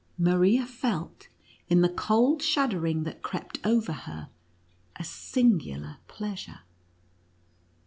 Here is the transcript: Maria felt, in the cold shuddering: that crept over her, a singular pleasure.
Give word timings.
Maria 0.17 0.65
felt, 0.65 1.27
in 1.69 1.81
the 1.81 1.87
cold 1.89 2.41
shuddering: 2.41 3.03
that 3.03 3.21
crept 3.21 3.59
over 3.63 3.91
her, 3.93 4.29
a 4.95 5.03
singular 5.03 5.97
pleasure. 6.07 6.61